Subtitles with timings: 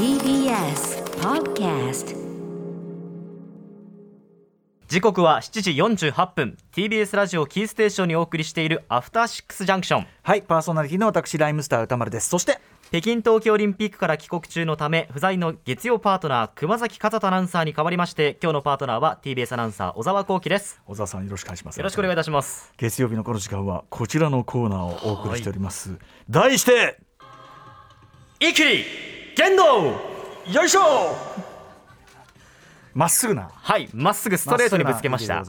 [0.00, 2.16] TBS Podcast
[4.88, 5.72] 時刻は7時
[6.08, 6.56] 48分。
[6.72, 12.30] TBS ラジオキーステーションにお送りしているアフターシックスジャンクションはいパーソナリティの私ライムスター歌丸です。
[12.30, 20.80] そして北京冬季オリンピックから帰国中のため不在の月曜パートナー熊崎和人アナウンサーに代わりまして今日のパートナーは TBS アナウンサー小沢光輝です。
[20.86, 21.76] 小沢さんよろしくお願いします。
[21.76, 22.72] よろしくお願いいたします。
[22.78, 25.98] 月曜日のこの時間はこちらのコーナーをお送りしております。
[26.30, 26.98] 題して
[28.40, 29.62] 一気に剣道
[30.52, 31.14] よいしょ。
[32.94, 33.50] まっすぐな。
[33.52, 35.44] はいまっすぐストレートにぶつけました。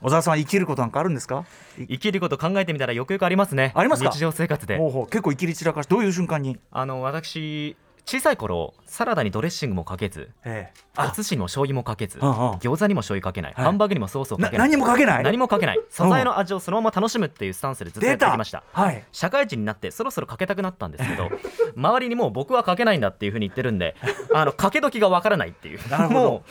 [0.00, 1.44] 小沢さんは生きることなんかあるんですか？
[1.88, 3.72] 生きること考えてみたらよくよくありますね。
[3.74, 4.10] ありますか？
[4.10, 4.78] 日常生活で。
[4.78, 6.58] 結構生きり散らかしどういう瞬間に？
[6.70, 11.02] あの私小さい頃サラダにドレッシングもかけずええ。
[11.10, 12.34] お寿司にも醤油もかけずうんうん。
[12.56, 13.64] 餃子にも醤油かけない、はい。
[13.64, 14.68] ハンバーグにもソースをかなけない。
[14.68, 15.24] 何もかけない？
[15.24, 15.80] 何もかけない。
[15.88, 18.62] 素材の味をそのまま楽しむっていうスタンスでずっとやってきました。
[18.72, 19.02] はい。
[19.10, 21.30] 社会人になってそろそろかけたくなったんですけど
[21.76, 23.96] 周りにもう僕はかけないんだっていうふうに言ってるんで
[24.34, 25.88] あのかけ時がわからないっていう。
[25.88, 26.20] なるほど。
[26.20, 26.44] も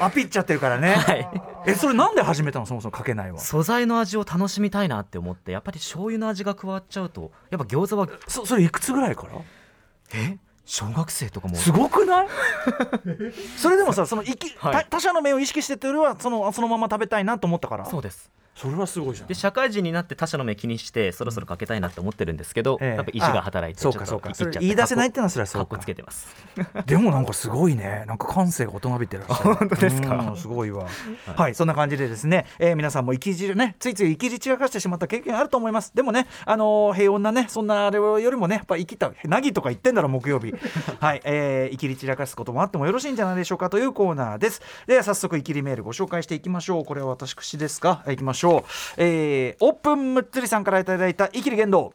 [0.00, 1.30] アピっちゃってるからね、はい。
[1.66, 2.66] えそれなんで始めたの？
[2.66, 9.38] そもそもかけないわう素材の味を楽しみたいなって思ってやっぱり醤油の味が加わっちゃうとやっぱ餃子はそそれいくつぐらいから？
[10.14, 10.36] え？
[10.64, 11.56] 小学生とかも。
[11.56, 12.28] すごくない？
[13.58, 14.72] それでもさその生き、はい。
[14.72, 17.86] た他者の目を意識してってよりはそのそのまま食べたいなと思ったから。
[17.86, 18.30] そうです
[18.60, 19.28] それはすごいじゃん。
[19.28, 22.94] で社会人になって他者の目気にしてそろそろかけたいなって思ってるんですけど、ええ。
[22.96, 24.34] やっぱ意地が働いてあそうかそうか。
[24.34, 25.78] それ言い出せないってのはそれはそうか。
[25.78, 26.28] つけてます。
[26.86, 28.04] でもなんかすごいね。
[28.06, 29.22] なんか感性が大人びてる。
[29.28, 30.34] 本当ですか？
[30.36, 30.86] すごいわ。
[31.36, 35.94] はい、そんな感じでですね、えー皆さんも生きじねついつい生きり散らかしてしまった経験あると思います。
[35.94, 40.52] でもねあのー平穏なねそんなあれよりもねやっぱ生きたなぎとか言ってんだろ木曜日。
[41.00, 44.60] はい、えー、生きり散らかすこともあってもよろしいんじゃないでしょうかというコーナーです。
[44.86, 46.84] では早速生きりメールご紹介していきましょう。
[46.84, 48.04] これは私ですか？
[48.08, 48.49] いきましょう
[48.96, 51.92] えー、オープンむっつりさんからいただいた生きり言動。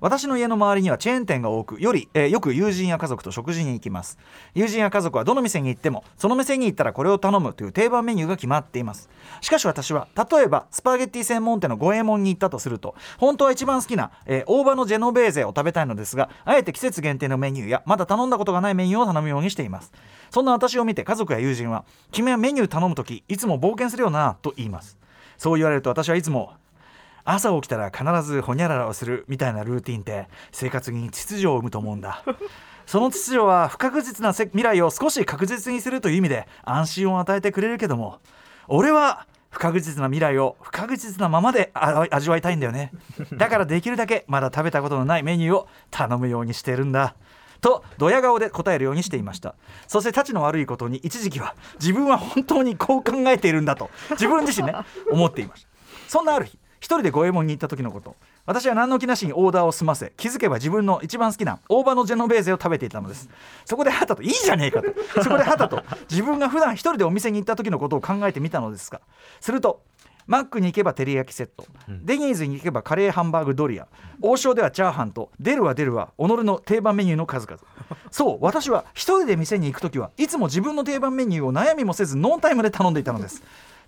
[0.00, 4.18] 私の家の周りにはチェーン店が多くより、えーよく友人や家族と食事に行きます。
[4.54, 9.10] 友人や家族はどの店に行ってもその店に行ったらこれを頼むという定番メニューが決まっています。
[9.42, 19.92] しかし私は例えばスパゲッティ専門店の五右衛門に行ったとすると本当は一番好きな、えー大葉のジェノベーゼを食べたいのですがあえて季節限定のメニューやまだ頼んだことがないメニューを頼むようにしています。
[20.30, 24.96] そんな私を見て家族や友人は君はメニュー頼む時いつも冒険するよなと言います。
[25.40, 26.52] そう言われると私はいつも
[27.24, 32.22] 朝起きたら必ずほにゃららをするみたいなルーティンって生活に秩序を生むと思うんだ。
[32.84, 38.18] その秩序は不確実な未来を少し確実にするという意味で安心を与えてくれるけども
[38.68, 42.92] 俺は不確実な未来を不確実なままで味わいたいんだよね。
[43.32, 47.14] だからできるだけまだ食べたことのないメニューを頼むようにしてるんだ。
[47.60, 49.54] とドヤ顔で答えるようにしていました。
[49.86, 54.74] そしてたちの悪いことに一時期は自分は本当にこう考えているんだと自分自身ね
[55.10, 55.68] 思っていました。
[56.08, 58.16] そんなある日一人で五右衛門に行った時のこと
[58.46, 63.28] 私は何の気なしにオーダーを済ませ気づけば自分の一番好きな大葉のジェノベーゼを食べていたのです。
[63.66, 64.88] そこではたといいじゃねえかと。
[65.22, 69.02] そこではたと自分が普段一人でお店に行った時のことを考えてみたのですが
[69.40, 69.82] すると
[70.26, 73.88] マックに行けば照り焼きセット、デニーズに行けばカレーハンバーグドリア。
[74.22, 77.60] 王将ではチャーハンと出るは出るは己の定番メニューの数々。
[78.10, 83.42] そう私は一人で店に行く時はいつも自分の定番メニューを悩みもせずノータイムで頼んでいたのです。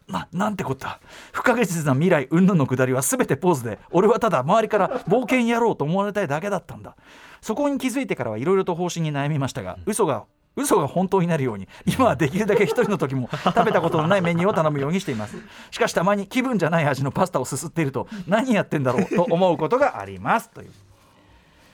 [0.08, 1.00] ななんてこった。
[1.32, 6.96] 不確実な未来云々のくだりは全てポーズで俺はただ周りから冒険やろうと思われたいだけだったんだ。
[7.40, 10.24] そこに気づいてからはいろいろと方針に悩みましたが嘘が
[10.56, 15.36] 嘘が本当になるように今はできるだけ一人の時も 食べたことのないメニューを頼むようにしています。
[15.70, 20.70] しかしたまに気分じゃない味のパスタをすすっていると何やってんだろうと思うことがありますという。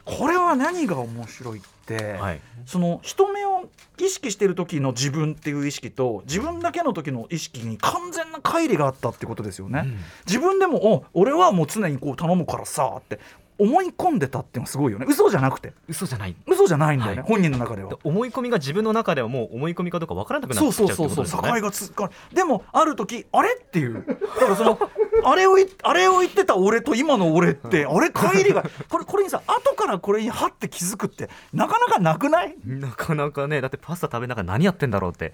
[0.05, 2.41] これは何が面白いって、はい。
[2.65, 3.69] その人目を
[3.99, 9.84] 意識してる時の自分っていう意識と自分だけの時の意識に完全な乖離があったってことですよね、
[10.27, 13.21] 自分でもお俺はもう常にこう頼むからさって
[13.59, 15.07] 思い込んでたっていうのはすごいよね。
[15.09, 15.73] 嘘じゃなくて。
[15.89, 16.37] 嘘じゃない。
[16.47, 17.29] 嘘じゃないんだよね、はい。
[17.29, 17.99] 本人の中では。
[18.05, 21.43] 思い込みが自分の中ではもう思い込みかどうかわからなくなっちゃそうそうそうそう。
[21.43, 24.79] 境がつかでもある時あれっていうだからその
[25.25, 35.33] あれを言あれを言ってた俺と今の俺ってあれ乖離がこれこれにさ後からこれにはって気づくってなかなかなくないなかなかねだってパスタ食べながら何やってんだろうって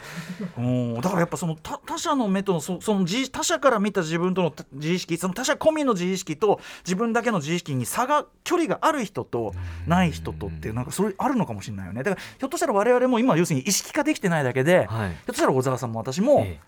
[0.56, 8.13] うんだからやっぱその他他者の目とのそその自他者から見た自分とのた自意識その他者込みの自意識と自分だけの自意識に差が
[8.44, 9.54] 距離がある人と
[9.86, 12.02] ない人とっていうなんかそれあるのかもしれないよね。
[12.02, 15.10] だからひょっとしたら我々も今要するに意識化できてないだけで、はい。
[15.10, 16.60] ひょっとしたら小沢さんも私もえ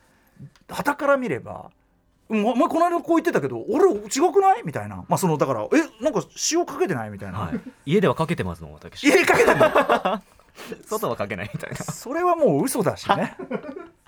[0.69, 1.70] 傍から見れば
[2.28, 4.96] 「うんお前この間こう言ってたけど俺違くない?」みたいな。
[5.08, 9.04] まあそのだから「えなんか塩かけてない?」みたいな、えはい、家ではかけてますもん私。
[9.04, 10.22] 家かけてない
[10.87, 11.76] 外はかけないみたいな。
[11.76, 13.37] それはもう嘘だしね。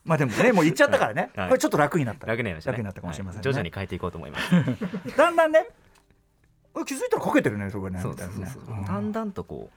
[0.04, 1.48] まあでもねもう言っちゃったからね、はい。
[1.48, 2.26] これちょっと楽になった。
[2.26, 2.78] 楽になりましたね。
[2.78, 3.52] 楽になったかもしれませんね、はい。
[3.52, 4.50] 徐々に変えていこうと思います。
[5.16, 5.87] だんだんねあ
[6.84, 8.62] 気づいたらかけてるねそこねそうそうそう。
[8.68, 8.84] うん。
[8.84, 9.70] だんだんとこ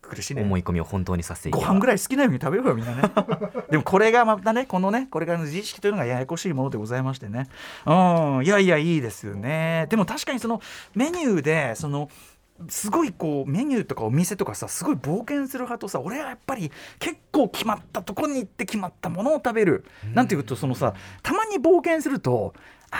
[0.00, 0.42] くるしね。
[0.42, 3.02] 思い込みを本当にさせていご飯ぐらい好きなように食べようよみんなね。
[3.70, 7.48] でもこれがまたねこのねこれからの自意識というのがややこしいものでございましてね。
[7.86, 7.92] う
[8.40, 8.44] ん。
[8.44, 9.86] いやいやいいですよね。
[9.90, 10.60] でも確かにその
[10.94, 12.08] メニューでその
[12.68, 22.54] すごいこうメニューとかお店とかさすごい冒険する派とさ俺はやっぱり結構決まったとこに行って決まったものを食べる、うん、なんていうとそのさたまに冒険すると
[22.90, 22.96] あ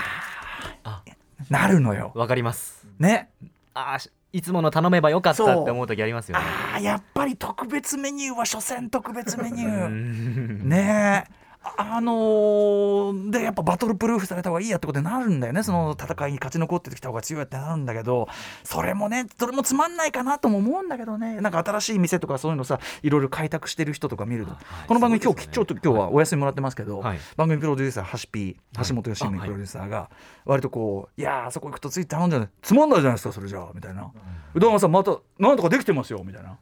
[0.85, 1.03] あ。
[1.51, 2.13] なるのよ。
[2.15, 3.29] わかりますね。
[3.75, 3.99] あ
[4.33, 6.45] いつもの頼めばよかったって思う時ありますよね。
[6.75, 10.65] あやっぱり特別メニューは所詮特別メニュー。
[10.65, 15.63] ねえあのー、でやっぱバトルプルーフされた方がいいやってことになるんだよね。
[15.63, 18.29] その戦いに勝ち残ってきた方が強いってなるんだけど。
[18.65, 21.41] それもねそれもつまんないかなとも思うんだけどね。
[21.41, 28.57] なんか新しい店とかそういうのさいろいろ開拓してる人とか見ると、はい、この番組、ね、今日ちょっと今日はお休みもらってますけど、はい、番組プロデューサー橋 P
[28.89, 30.11] 橋本良美プロデューサーが
[30.45, 32.51] 割とこう「いやあそこ行くとついて頼んじゃう。
[32.63, 34.11] つまんないじゃないですかそれじゃあ」みたいな
[34.55, 36.57] 「うどんさんまたなんとかできてますよ」みたいな。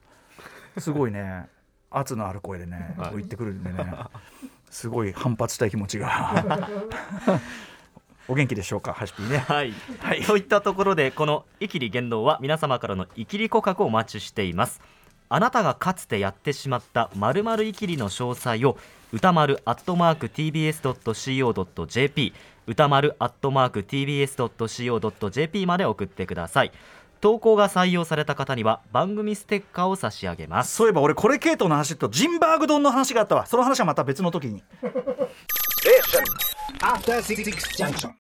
[0.79, 1.49] すごいね。
[1.91, 3.87] 圧のある声でね、言ってくるんでね
[4.71, 6.71] すごい反発したい気持ちが。
[8.29, 9.39] お元気でしょうかハシピーね。
[9.39, 14.81] はい、はい、といったところでこの「イキリ言動」は皆様からのイキリ告白をお待ちしています。
[15.29, 18.79] あなたがかつてやってしまったまるまるイキリの詳細を
[19.13, 22.33] 歌丸アットマーク TBS.CO.JP
[22.67, 26.73] 歌丸アットマーク TBS.CO.JP まで送ってください
[27.21, 30.75] 投稿が採用された方には番組ステッカーを差し上げます。
[30.75, 33.47] そういえば俺これ系統の話とジンバーグ丼の話があったわ。
[33.47, 34.63] その話はまた別の時に。
[34.83, 34.89] え